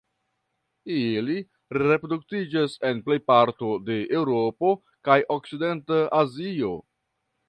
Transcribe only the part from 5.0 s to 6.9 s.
kaj okcidenta Azio.